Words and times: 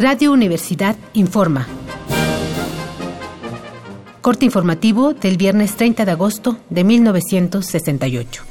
Radio 0.00 0.32
Universidad 0.32 0.96
informa. 1.12 1.66
Corte 4.22 4.46
informativo 4.46 5.12
del 5.12 5.36
viernes 5.36 5.76
30 5.76 6.06
de 6.06 6.10
agosto 6.10 6.56
de 6.70 6.84
1968. 6.84 8.42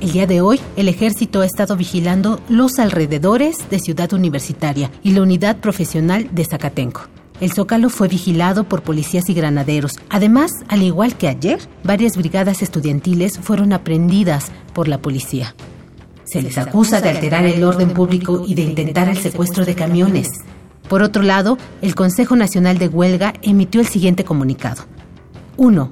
El 0.00 0.12
día 0.12 0.28
de 0.28 0.40
hoy, 0.40 0.60
el 0.76 0.88
ejército 0.88 1.40
ha 1.40 1.44
estado 1.44 1.76
vigilando 1.76 2.40
los 2.48 2.78
alrededores 2.78 3.68
de 3.68 3.80
Ciudad 3.80 4.12
Universitaria 4.12 4.92
y 5.02 5.10
la 5.10 5.22
unidad 5.22 5.56
profesional 5.56 6.28
de 6.30 6.44
Zacatenco. 6.44 7.15
El 7.40 7.52
zócalo 7.52 7.90
fue 7.90 8.08
vigilado 8.08 8.64
por 8.64 8.82
policías 8.82 9.28
y 9.28 9.34
granaderos. 9.34 9.92
Además, 10.08 10.50
al 10.68 10.82
igual 10.82 11.16
que 11.16 11.28
ayer, 11.28 11.60
varias 11.84 12.16
brigadas 12.16 12.62
estudiantiles 12.62 13.38
fueron 13.38 13.72
aprendidas 13.74 14.50
por 14.72 14.88
la 14.88 14.98
policía. 14.98 15.54
Se 16.24 16.40
les 16.40 16.56
acusa 16.58 17.00
de 17.00 17.10
alterar 17.10 17.44
el 17.44 17.62
orden 17.62 17.90
público 17.90 18.44
y 18.46 18.54
de 18.54 18.62
intentar 18.62 19.08
el 19.08 19.18
secuestro 19.18 19.64
de 19.64 19.74
camiones. 19.74 20.28
Por 20.88 21.02
otro 21.02 21.22
lado, 21.22 21.58
el 21.82 21.94
Consejo 21.94 22.36
Nacional 22.36 22.78
de 22.78 22.88
Huelga 22.88 23.34
emitió 23.42 23.80
el 23.80 23.86
siguiente 23.86 24.24
comunicado. 24.24 24.84
1. 25.56 25.90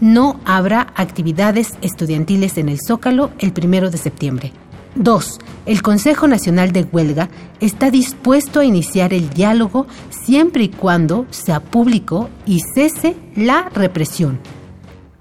No 0.00 0.40
habrá 0.44 0.92
actividades 0.96 1.74
estudiantiles 1.82 2.58
en 2.58 2.68
el 2.68 2.78
Zócalo 2.86 3.30
el 3.38 3.52
primero 3.52 3.90
de 3.90 3.98
septiembre. 3.98 4.52
2. 4.96 5.38
El 5.66 5.82
Consejo 5.82 6.28
Nacional 6.28 6.72
de 6.72 6.84
Huelga 6.84 7.28
está 7.60 7.90
dispuesto 7.90 8.60
a 8.60 8.64
iniciar 8.64 9.12
el 9.12 9.30
diálogo 9.30 9.86
siempre 10.10 10.64
y 10.64 10.68
cuando 10.68 11.26
sea 11.30 11.60
público 11.60 12.28
y 12.46 12.60
cese 12.74 13.16
la 13.34 13.68
represión. 13.70 14.38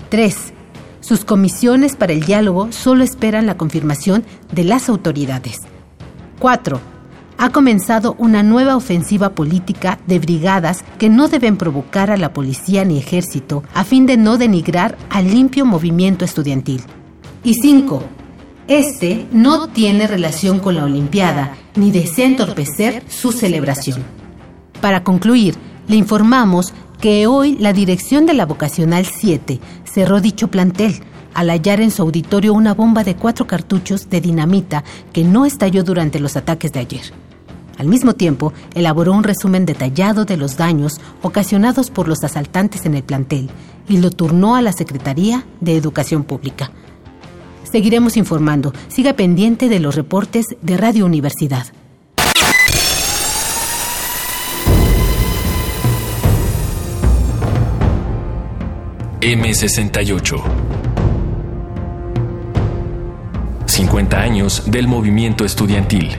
3. 0.10 0.54
Sus 1.00 1.26
comisiones 1.26 1.96
para 1.96 2.14
el 2.14 2.24
diálogo 2.24 2.72
solo 2.72 3.04
esperan 3.04 3.46
la 3.46 3.58
confirmación 3.58 4.24
de 4.52 4.64
las 4.64 4.90
autoridades. 4.90 5.60
4. 6.40 6.80
Ha 7.38 7.50
comenzado 7.50 8.16
una 8.20 8.44
nueva 8.44 8.76
ofensiva 8.76 9.32
política 9.32 10.00
de 10.08 10.20
brigadas 10.20 10.84
que 11.00 11.10
no 11.10 11.28
deben 11.28 11.58
provocar 11.58 12.12
a 12.12 12.18
la 12.18 12.32
policía 12.32 12.86
ni 12.86 13.00
ejército 13.00 13.64
a 13.74 13.84
fin 13.84 14.06
de 14.06 14.18
no 14.18 14.38
denigrar 14.38 14.98
al 15.10 15.30
limpio 15.32 15.66
movimiento 15.66 16.26
estudiantil. 16.26 16.84
Y 17.44 17.56
5 17.56 18.04
este 18.68 19.28
no 19.32 19.68
tiene 19.68 20.08
relación 20.08 20.60
con 20.60 20.76
la 20.76 20.86
Olimpiada 20.86 21.56
ni 21.76 21.92
desea 21.92 22.28
entorpecer 22.28 23.04
su 23.10 23.32
celebración. 23.32 24.04
Para 24.82 25.04
concluir, 25.04 25.56
le 25.88 25.96
informamos 25.96 26.74
que 27.02 27.28
hoy 27.28 27.58
la 27.60 27.74
dirección 27.74 28.26
de 28.26 28.34
la 28.34 28.46
Vocacional 28.46 29.06
7 29.06 29.60
cerró 29.84 30.22
dicho 30.22 30.50
plantel 30.50 31.02
al 31.34 31.50
hallar 31.50 31.82
en 31.82 31.92
su 31.92 32.02
auditorio 32.02 32.54
una 32.54 32.74
bomba 32.74 33.04
de 33.04 33.16
cuatro 33.16 33.48
cartuchos 33.48 34.10
de 34.10 34.22
dinamita 34.22 34.84
que 35.12 35.24
no 35.24 35.46
estalló 35.46 35.84
durante 35.84 36.20
los 36.20 36.38
ataques 36.38 36.72
de 36.72 36.80
ayer. 36.80 37.02
Al 37.78 37.88
mismo 37.88 38.14
tiempo, 38.14 38.54
elaboró 38.76 39.14
un 39.14 39.24
resumen 39.24 39.66
detallado 39.66 40.26
de 40.26 40.38
los 40.38 40.58
daños 40.58 41.02
ocasionados 41.22 41.90
por 41.90 42.08
los 42.08 42.24
asaltantes 42.24 42.86
en 42.86 42.96
el 42.96 43.04
plantel 43.04 43.50
y 43.90 43.98
lo 43.98 44.12
turnó 44.12 44.56
a 44.56 44.62
la 44.62 44.72
Secretaría 44.72 45.44
de 45.60 45.76
Educación 45.76 46.24
Pública. 46.24 46.72
Seguiremos 47.74 48.18
informando. 48.18 48.72
Siga 48.88 49.14
pendiente 49.14 49.68
de 49.68 49.80
los 49.80 49.96
reportes 49.96 50.46
de 50.62 50.78
Radio 50.78 51.08
Universidad. 51.08 51.66
M68 59.22 60.44
50 63.66 64.22
años 64.22 64.70
del 64.70 64.88
movimiento 64.88 65.44
estudiantil. 65.44 66.12